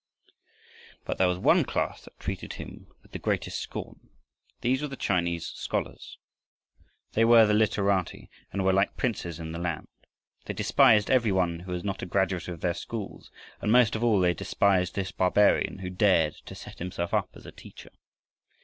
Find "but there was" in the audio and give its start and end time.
1.05-1.37